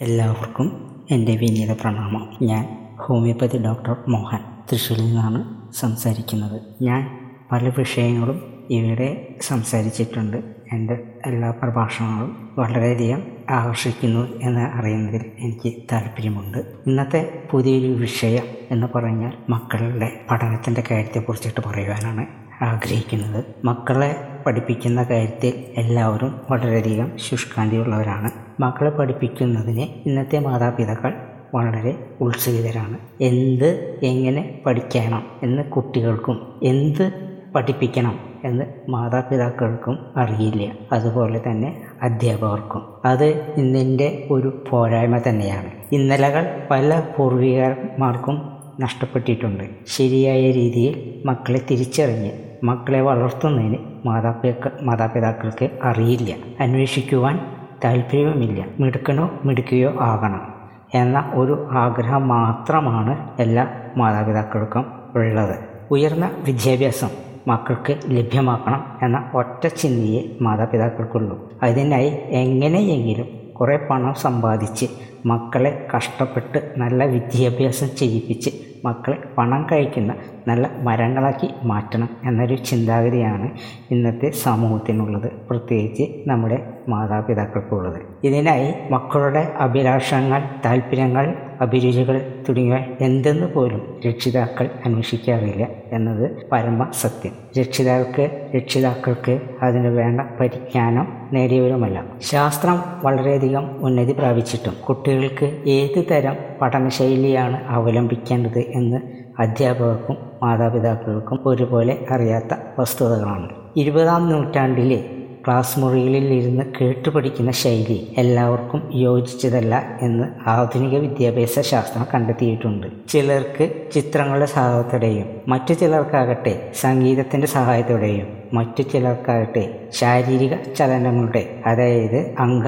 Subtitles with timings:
[0.00, 0.66] എല്ലാവർക്കും
[1.10, 2.30] എന്റെ വിനീത പ്രണാമം.
[2.42, 4.38] ഞാൻ ഹോമിയോപ്പതി ഡോക്ടർ മോഹൻ
[4.72, 6.62] തൃശ്ശൂരിൽ നിന്നാണ് സംസാരിക്കുന്നത്.
[6.82, 10.36] ഞാൻ പല വിഷയങ്ങളും ഇവിടെ സംസാരിച്ചിട്ടുണ്ട്.
[10.72, 16.58] എന്റെ എല്ലാ പ്രഭാഷണങ്ങളും വളരെയധികം ആകർഷിക്കുന്നു എന്ന് അറിയുന്നതിൽ എനിക്ക് താല്പര്യമുണ്ട്.
[16.58, 22.26] ഇന്നത്തെ പുതിയൊരു വിഷയം എന്ന് പറഞ്ഞാൽ മക്കളുടെ പഠനത്തിന്റെ കാര്യത്തെക്കുറിച്ചിട്ട് പറയുവാനാണ്
[22.64, 23.44] ആഗ്രഹിക്കുന്നത്.
[23.64, 28.49] മക്കളെ പഠിപ്പിക്കുന്ന കാര്യത്തിൽ എല്ലാവരും വളരെയധികം ശുഷ്കാന്തിയുള്ളവരാണ്.
[28.60, 31.12] മക്കളെ പഠിപ്പിക്കുന്നതിന് ഇന്നത്തെ മാതാപിതാക്കൾ
[31.54, 37.12] വളരെ ഉത്സുകിതരാണ് എന്ത് എങ്ങനെ പഠിക്കണം എന്ന് കുട്ടികൾക്കും എന്ത്
[37.54, 40.72] പഠിപ്പിക്കണം എന്ന് മാതാപിതാക്കൾക്കും അറിയില്ല.
[40.92, 42.82] അതുപോലെ തന്നെ അധ്യാപകർക്കും.
[43.04, 43.24] അത്
[43.56, 45.70] ഇന്നിന്റെ ഒരു പോരായ്മ തന്നെയാണ്.
[45.92, 49.64] ഇന്നലകൾ പല പൂർവികന്മാർക്കും നഷ്ടപ്പെട്ടിട്ടുണ്ട്.
[49.86, 52.30] ശരിയായ രീതിയിൽ മക്കളെ തിരിച്ചറിഞ്ഞ്
[52.64, 56.34] മക്കളെ വളർത്തുന്നതിന് മാതാപിതാക്ക മാതാപിതാക്കൾക്ക് അറിയില്ല.
[56.60, 58.64] അന്വേഷിക്കുവാൻ താല്പര്യവുമില്ല.
[58.80, 60.54] മിടുക്കനോ മിടുക്കുകയോ ആകണം
[60.94, 63.66] എന്ന ഒരു ആഗ്രഹം മാത്രമാണ് എല്ലാ
[63.96, 65.58] മാതാപിതാക്കൾക്കും ഉള്ളത്.
[65.90, 67.08] ഉയർന്ന വിദ്യാഭ്യാസം
[67.48, 71.50] മക്കൾക്ക് ലഭ്യമാക്കണം എന്ന ഒറ്റ ചിന്തയെ മാതാപിതാക്കൾക്കുള്ളൂ.
[71.62, 74.86] അതിനായി എങ്ങനെയെങ്കിലും കുറേ പണം സമ്പാദിച്ച്
[75.26, 78.50] മക്കളെ കഷ്ടപ്പെട്ട് നല്ല വിദ്യാഭ്യാസം ചെയ്യിപ്പിച്ച്
[78.84, 80.14] മക്കളെ പണം കഴിക്കുന്ന
[80.48, 83.50] നല്ല മരങ്ങളാക്കി മാറ്റണം എന്നൊരു ചിന്താഗതിയാണ്
[83.90, 88.00] ഇന്നത്തെ സമൂഹത്തിനുള്ളത് പ്രത്യേകിച്ച് നമ്മുടെ മാതാപിതാക്കൾക്കുള്ളത്.
[88.24, 99.40] ഇതിനായി മക്കളുടെ അഭിലാഷങ്ങൾ താല്പര്യങ്ങൾ അഭിരുചികൾ തുടങ്ങിയ എന്തെന്ന് പോലും രക്ഷിതാക്കൾ അന്വേഷിക്കാറില്ല എന്നത് പരമ സത്യം രക്ഷിതാക്കൾക്ക് രക്ഷിതാക്കൾക്ക്
[99.62, 102.04] അതിന് വേണ്ട പരിജ്ഞാനം നേടിയവരുമല്ല.
[102.20, 109.00] ശാസ്ത്രം വളരെയധികം ഉന്നതി പ്രാപിച്ചിട്ടും കുട്ടികൾക്ക് ഏത് തരം പഠനശൈലിയാണ് അവലംബിക്കേണ്ടത് എന്ന്
[109.40, 113.48] അധ്യാപകർക്കും മാതാപിതാക്കൾക്കും ഒരുപോലെ അറിയാത്ത വസ്തുതകളാണ്.
[113.76, 115.19] ഇരുപതാം നൂറ്റാണ്ടിലെ
[115.50, 122.86] ക്ലാസ് മുറികളിൽ ഇരുന്ന് കേട്ടുപഠിക്കുന്ന ശൈലി എല്ലാവർക്കും യോജിച്ചതല്ല എന്ന് ആധുനിക വിദ്യാഭ്യാസ ശാസ്ത്രം കണ്ടെത്തിയിട്ടുണ്ട്.
[123.08, 132.66] ചിലർക്ക് ചിത്രങ്ങളുടെ സഹായത്തോടെയും മറ്റു ചിലർക്കാകട്ടെ സംഗീതത്തിന്റെ സഹായത്തോടെയും മറ്റു ചിലർക്കാകട്ടെ ശാരീരിക ചലനങ്ങളുടെ അതായത് അംഗ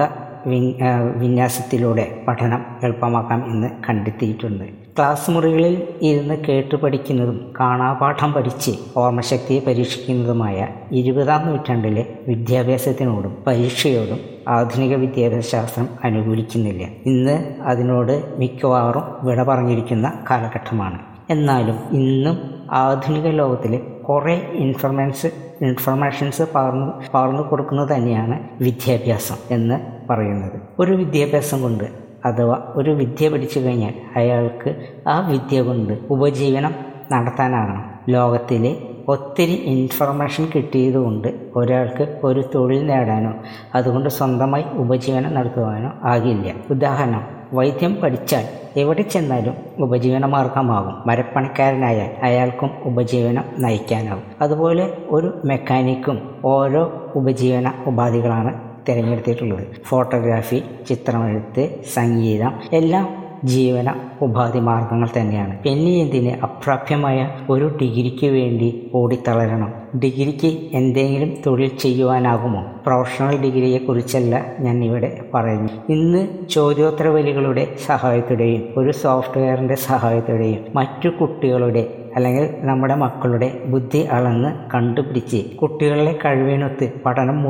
[1.23, 4.82] വിന്യാസത്തിലൂടെ പഠനം എളുപ്പമാക്കാം എന്ന് കണ്ടെത്തിയിട്ടുണ്ട്.
[4.97, 15.51] ക്ലാസ് മുറികളിൽ ഇരുന്ന് കേട്ട് പഠിക്കുന്നതും കാണാപാഠം പഠിച്ച് ഓർമ്മശക്തിയെ പരീക്ഷിക്കുന്നതുമായ ഇരുപതാം നൂറ്റാണ്ടിലെ വിദ്യാഭ്യാസത്തിനോടും പരീക്ഷയോടും ആധുനിക വിദ്യാഭ്യാസ
[15.51, 16.83] ശാസ്ത്രം അനുകൂലിക്കുന്നില്ല.
[17.05, 20.99] ഇന്ന് അതിനോട് മിക്കവാറും വിട പറഞ്ഞിരിക്കുന്ന കാലഘട്ടമാണ്.
[21.29, 22.37] എന്നാലും ഇന്നും
[22.71, 23.77] ആധുനിക ലോകത്തിൽ
[24.09, 25.27] കുറേ ഇൻഫർമേഷൻസ്
[25.63, 29.79] ഇൻഫർമേഷൻസ് പകർന്നു പകർന്നു കൊടുക്കുന്നത് തന്നെയാണ് വിദ്യാഭ്യാസം എന്ന്
[30.09, 30.61] പറയുന്നത്.
[30.79, 34.75] ഒരു വിദ്യാഭ്യാസം കൊണ്ട് അഥവാ ഒരു വിദ്യ പഠിച്ചു കഴിഞ്ഞാൽ അയാൾക്ക്
[35.07, 36.75] ആ വിദ്യ കൊണ്ട് ഉപജീവനം
[37.11, 37.93] നടത്താനാകണം.
[38.09, 38.75] ലോകത്തിലെ
[39.07, 43.33] ഒത്തിരി ഇൻഫർമേഷൻ കിട്ടിയതുകൊണ്ട് ഒരാൾക്ക് ഒരു തൊഴിൽ നേടാനോ
[43.75, 46.53] അതുകൊണ്ട് സ്വന്തമായി ഉപജീവനം നടത്തുവാനോ ആകില്ല.
[46.69, 47.23] ഉദാഹരണം
[47.53, 48.45] വൈദ്യം പഠിച്ചാൽ
[48.79, 51.03] എവിടെ ചെന്നാലും ഉപജീവന മാർഗമാകും.
[51.07, 59.67] മരപ്പണിക്കാരനായാൽ അയാൾക്കും ഉപജീവനം നയിക്കാനാവും അതുപോലെ ഒരു മെക്കാനിക്കും ഓരോ ഉപജീവന ഉപാധികളാണ് തിരഞ്ഞെടുത്തിട്ടുള്ളത്.
[59.85, 65.59] ഫോട്ടോഗ്രാഫി ചിത്രമെഴുത്ത് സംഗീതം എല്ലാം ജീവന ഉപാധി മാർഗങ്ങൾ തന്നെയാണ്.
[65.59, 69.73] പിന്നെ എന്തിന് അപ്രാപ്യമായ ഒരു ഡിഗ്രിക്ക് വേണ്ടി ഓടിത്തളരണം.
[69.99, 72.61] ഡിഗ്രിക്ക് എന്തെങ്കിലും തൊഴിൽ ചെയ്യുവാനാകുമോ?
[72.85, 82.95] പ്രൊഫഷണൽ ഡിഗ്രിയെക്കുറിച്ചല്ല ഞാൻ ഇവിടെ പറയുന്നു ഇന്ന് ചോദ്യോത്തരവലികളുടെ സഹായത്തോടെയും ഒരു സോഫ്റ്റ്വെയറിന്റെ സഹായത്തോടെയും മറ്റു കുട്ടികളുടെ അല്ലെങ്കിൽ നമ്മുടെ
[82.95, 87.43] മക്കളുടെ ബുദ്ധി അളന്ന് കണ്ടുപിടിച്ച് കുട്ടികളുടെ കഴിവിനൊത്ത് പഠനം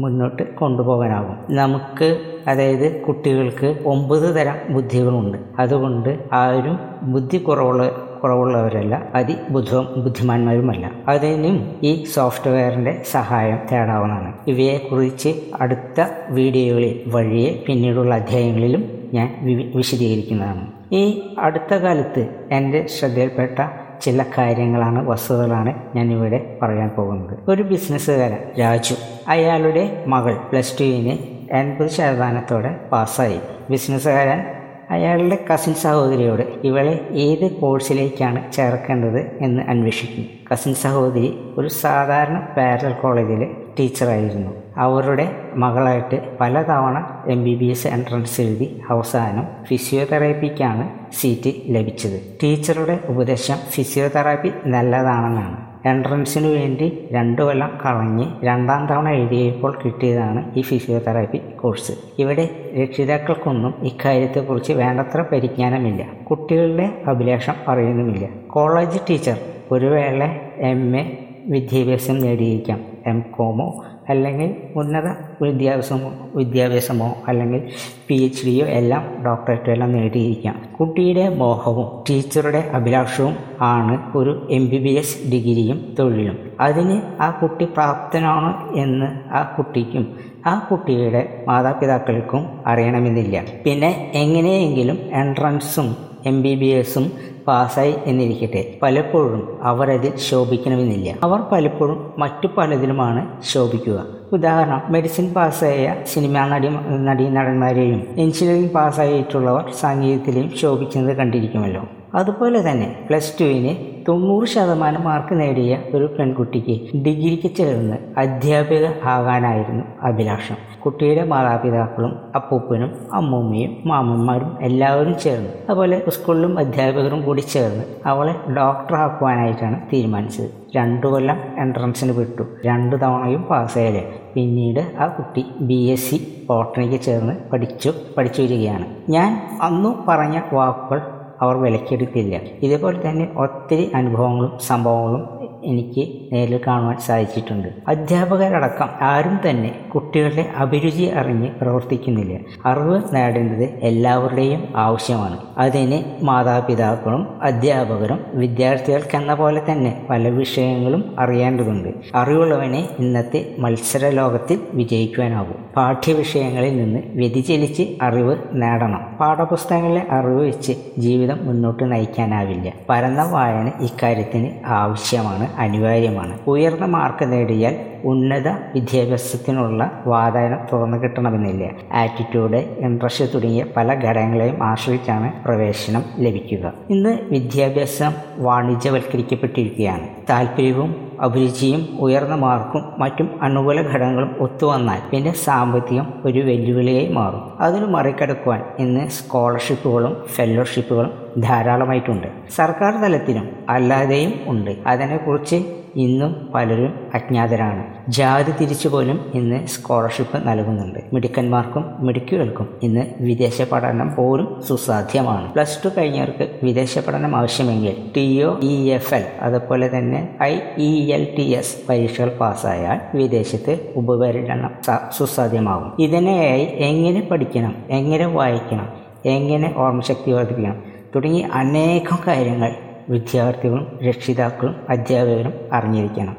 [0.00, 1.36] മുന്നോട്ട് കൊണ്ടുപോകാനാകും.
[1.50, 5.38] നമുക്ക് അതായത് കുട്ടികൾക്ക് ഒമ്പത് തരം ബുദ്ധികളുണ്ട്.
[5.58, 10.90] അതുകൊണ്ട് ആരും ബുദ്ധി കുറവുള്ള കുറവുള്ളവരല്ല അതി ബുദ്ധ ബുദ്ധിമാന്മാരുമല്ല.
[11.08, 14.32] അതിനും ഈ സോഫ്റ്റ്വെയറിന്റെ സഹായം തേടാവുന്നതാണ്.
[14.46, 18.84] ഇവയെക്കുറിച്ച് അടുത്ത വീഡിയോകളിൽ വഴിയെ പിന്നീടുള്ള അധ്യായങ്ങളിലും
[19.14, 19.28] ഞാൻ
[19.76, 20.66] വിശദീകരിക്കുന്നതാണ്.
[20.92, 23.60] ഈ അടുത്ത കാലത്ത് എന്റെ ശ്രദ്ധയിൽപ്പെട്ട
[24.02, 27.38] ചില കാര്യങ്ങളാണ് വസ്തുതകളാണ് ഞാനിവിടെ പറയാൻ പോകുന്നത്.
[27.48, 28.94] ഒരു ബിസിനസ്സുകാരൻ രാജു.
[29.28, 31.18] അയാളുടെ മകൾ പ്ലസ് ടുവിന്
[31.54, 33.40] എൺപത് ശതമാനത്തോടെ പാസ്സായി.
[33.70, 34.59] ബിസിനസ്സുകാരൻ
[34.90, 43.48] അയാളുടെ കസിൻ സഹോദരിയോട് ഇവളെ ഏത് കോഴ്സിലേക്കാണ് ചേർക്കേണ്ടത് എന്ന് അന്വേഷിക്കും കസിൻ സഹോദരി ഒരു സാധാരണ പാരൽ കോളേജിലെ
[43.78, 52.38] ടീച്ചറായിരുന്നു അവരുടെ മകളായിട്ട് പലതവണ M B B S entrance എഴുതി അവസാനം ഫിസിയോതെറാപ്പിക്കാണ് സീറ്റ് ലഭിച്ചത്.
[52.42, 55.69] ടീച്ചറുടെ ഉപദേശം ഫിസിയോതെറാപ്പി നല്ലതാണെന്നാണ്.
[55.86, 62.48] എൻട്രൻസിനു വേണ്ടി രണ്ടു കൊല്ലം കളഞ്ഞ് രണ്ടാം തവണ എഴുതിയപ്പോൾ കിട്ടിയതാണ് ഈ ഫിസിയോതെറാപ്പി കോഴ്സ് ഇവിടെ
[62.82, 66.06] രക്ഷിതാക്കൾക്കൊന്നും ഇക്കാര്യത്തെക്കുറിച്ച് വേണ്ടത്ര പരിജ്ഞാനമില്ല.
[66.30, 68.28] കുട്ടികളുടെ അഭിലാഷം അറിയുന്നുമില്ല.
[68.46, 69.36] കോളേജ് ടീച്ചർ
[69.72, 70.24] ഒരു വേള
[70.56, 72.80] എം എ വിദ്യാഭ്യാസം നേടിയിരിക്കാം
[73.10, 73.68] എം കോമോ
[74.08, 75.08] അല്ലെങ്കിൽ ഉന്നത
[75.42, 77.60] വിദ്യാഭ്യാസമോ വിദ്യാഭ്യാസമോ അല്ലെങ്കിൽ
[78.08, 80.56] പി എച്ച് ഡിയോ എല്ലാം ഡോക്ടറേറ്റോ എല്ലാം നേടിയിരിക്കാം.
[80.80, 86.38] കുട്ടിയുടെ മോഹവും ടീച്ചറുടെ അഭിലാഷവും ആണ് ഒരു എം ബി ബി എസ് ഡിഗ്രിയും തൊഴിലും.
[86.60, 90.06] അതിന് ആ കുട്ടി പ്രാപ്തനാണ് എന്ന് ആ കുട്ടിക്കും
[90.46, 93.44] ആ കുട്ടിയുടെ മാതാപിതാക്കൾക്കും അറിയണമെന്നില്ല.
[93.66, 95.88] പിന്നെ എങ്ങനെയെങ്കിലും എൻട്രൻസും
[96.26, 97.04] എം ബി ബി എസും
[97.48, 98.62] പാസ്സായി എന്നിരിക്കട്ടെ.
[98.82, 101.14] പലപ്പോഴും അവരതിൽ ശോഭിക്കണമെന്നില്ല.
[101.22, 103.22] അവർ പലപ്പോഴും മറ്റു പലതിലുമാണ്
[103.52, 103.98] ശോഭിക്കുക.
[104.32, 106.68] ഉദാഹരണം മെഡിസിൻ പാസ്സായ സിനിമാ നടി
[107.08, 111.82] നടീ നടന്മാരെയും എഞ്ചിനീയറിംഗ് പാസ്സായിട്ടുള്ളവർ സംഗീതത്തിലെയും ശോഭിക്കുന്നത് കണ്ടിരിക്കുമല്ലോ.
[112.14, 113.72] അതുപോലെ തന്നെ പ്ലസ് ടുവിന്
[114.08, 120.56] തൊണ്ണൂറ് ശതമാനം മാർക്ക് നേടിയ ഒരു പെൺകുട്ടിക്ക് ഡിഗ്രിക്ക് ചേർന്ന് അധ്യാപിക ആകാനായിരുന്നു അഭിലാഷം.
[120.84, 130.50] കുട്ടിയുടെ മാതാപിതാക്കളും അപ്പൂപ്പനും അമ്മൂമ്മയും മാമന്മാരും എല്ലാവരും ചേർന്ന് അതുപോലെ സ്കൂളിലും അധ്യാപകരും കൂടി ചേർന്ന് അവളെ ഡോക്ടറാക്കുവാനായിട്ടാണ് തീരുമാനിച്ചത്.
[130.76, 132.42] രണ്ടു കൊല്ലം എൻട്രൻസിന് വിട്ടു.
[132.66, 134.02] രണ്ട് തവണയും പാസ്സായാലേ
[134.34, 138.86] പിന്നീട് ആ കുട്ടി ബി എസ് സി ബോട്ടണിക്ക് ചേർന്ന് പഠിച്ചു പഠിച്ചു വരികയാണ്.
[139.08, 141.00] ഞാൻ അന്നു പറഞ്ഞ വാക്കുകൾ
[141.40, 145.22] അവർ വിലക്കെടുത്തില്ല ഇതേപോലെ തന്നെ ഒത്തിരി അനുഭവങ്ങളും സംഭവങ്ങളും
[145.64, 147.68] എനിക്ക് നേരിൽ കാണുവാൻ സാധിച്ചിട്ടുണ്ട്.
[147.88, 152.38] അധ്യാപകരടക്കം ആരും തന്നെ കുട്ടികളുടെ അഭിരുചി അറിഞ്ഞ് പ്രവർത്തിക്കുന്നില്ല.
[152.66, 155.38] അറിവ് നേടേണ്ടത് എല്ലാവരുടെയും ആവശ്യമാണ്.
[155.58, 161.88] അതിന് മാതാപിതാക്കളും അധ്യാപകരും വിദ്യാർത്ഥികൾക്കെന്ന പോലെ തന്നെ പല വിഷയങ്ങളും അറിയേണ്ടതുണ്ട്.
[162.14, 165.64] അറിവുള്ളവനെ ഇന്നത്തെ മത്സര ലോകത്തിൽ വിജയിക്കുവാനാകും.
[165.76, 169.16] പാഠ്യവിഷയങ്ങളിൽ നിന്ന് വ്യതിചലിച്ച് അറിവ് നേടണം.
[169.20, 172.72] പാഠപുസ്തകങ്ങളിലെ അറിവ് വെച്ച് ജീവിതം മുന്നോട്ട് നയിക്കാനാവില്ല.
[172.88, 175.48] പരന്ന വായന ഇക്കാര്യത്തിന് ആവശ്യമാണ്.
[175.58, 176.38] അനിവാര്യമാണ്.
[176.46, 181.70] ഉയർന്ന മാർക്ക് നേടിയാൽ ഉന്നത വിദ്യാഭ്യാസത്തിനുള്ള വാതായനം തുറന്നു കിട്ടണമെന്നില്ല.
[181.92, 186.72] ആറ്റിറ്റ്യൂഡ് ഇൻട്രസ്റ്റ് തുടങ്ങിയ പല ഘടകങ്ങളെയും ആശ്രയിച്ചാണ് പ്രവേശനം ലഭിക്കുക.
[186.90, 190.08] ഇന്ന് വിദ്യാഭ്യാസം വാണിജ്യവൽക്കരിക്കപ്പെട്ടിരിക്കുകയാണ്.
[190.30, 197.42] താല്പര്യവും അഭിരുചിയും ഉയർന്ന മാർക്കും മറ്റും അനുകൂല ഘടകങ്ങളും ഒത്തുവന്നാൽ പിന്നെ സാമ്പത്തികം ഒരു വെല്ലുവിളിയായി മാറും.
[197.60, 202.28] അതിന് മറികടക്കുവാൻ ഇന്ന് സ്കോളർഷിപ്പുകളും ഫെലോഷിപ്പുകളും ധാരാളമായിട്ടുണ്ട്.
[202.50, 204.76] സർക്കാർ തലത്തിലും അല്ലാതെയും ഉണ്ട്.
[204.86, 207.84] അതിനെക്കുറിച്ച് ഇന്നും പലരും അജ്ഞാതരാണ്.
[208.08, 210.98] ജാതി തിരിച്ചു പോലും ഇന്ന് സ്കോളർഷിപ്പ് നൽകുന്നുണ്ട്.
[211.12, 215.52] മിടുക്കന്മാർക്കും മിടുക്കുകൾക്കും ഇന്ന് വിദേശ പഠനം പോലും സുസാധ്യമാണ്.
[215.52, 221.10] പ്ലസ് ടു കഴിഞ്ഞവർക്ക് വിദേശ പഠനം ആവശ്യമെങ്കിൽ T O E F L അതുപോലെ തന്നെ I E
[221.12, 224.70] L T S പരീക്ഷകൾ പാസ്സായാൽ വിദേശത്ത് ഉപപരിണനം
[225.18, 225.92] സുസാധ്യമാകും.
[225.98, 228.88] ഇതിനെയായി എങ്ങനെ പഠിക്കണം എങ്ങനെ വായിക്കണം
[229.24, 230.82] എങ്ങനെ ഓർമ്മശക്തി വർദ്ധിപ്പിക്കണം
[231.14, 232.74] തുടങ്ങി അനേകം കാര്യങ്ങൾ
[233.10, 236.36] വിദ്യാർത്ഥികളും രക്ഷിതാക്കളും അധ്യാപകരും അറിഞ്ഞിരിക്കണം.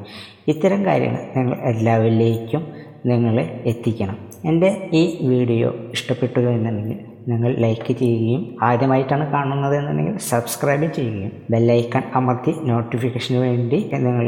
[0.47, 2.63] ഇത്തരം കാര്യങ്ങൾ നിങ്ങൾ എല്ലാവരിലേക്കും
[3.05, 4.17] നിങ്ങളെ എത്തിക്കണം.
[4.45, 12.51] എന്റെ ഈ വീഡിയോ ഇഷ്ടപ്പെട്ടു എന്നുണ്ടെങ്കിൽ നിങ്ങൾ ലൈക്ക് ചെയ്യുകയും ആദ്യമായിട്ടാണ് കാണുന്നത് എന്നുണ്ടെങ്കിൽ സബ്സ്ക്രൈബ് ചെയ്യുകയും ബെല്ലൈക്കൺ അമർത്തി
[12.63, 14.27] നോട്ടിഫിക്കേഷന് വേണ്ടി നിങ്ങൾ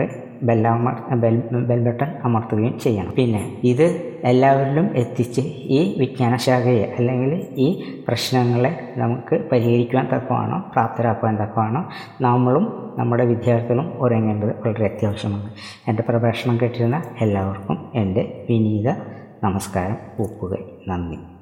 [0.50, 1.38] ബെല്ലമർ ബെൽ
[1.70, 3.12] ബെൽ ബട്ടൺ അമർത്തുകയും ചെയ്യണം.
[3.12, 3.88] പിന്നെ ഇത്
[4.24, 11.90] എല്ലാവരിലും എത്തിച്ച് ഈ വിജ്ഞാനശാഖയെ അല്ലെങ്കിൽ ഈ പ്രശ്നങ്ങളെ നമുക്ക് പരിഹരിക്കുവാൻ തക്കമാണോ പ്രാപ്തരാക്കുവാൻ തക്കമാണോ
[12.22, 15.50] നമ്മളും നമ്മുടെ വിദ്യാർത്ഥികളും ഒരുങ്ങേണ്ടത് വളരെ അത്യാവശ്യമാണ്.
[15.88, 18.90] എന്റെ പ്രഭാഷണം കേട്ടിരുന്ന എല്ലാവർക്കും എന്റെ വിനീത
[19.44, 19.98] നമസ്കാരം.
[20.20, 21.33] ഒപ്പുകൈ നന്ദി.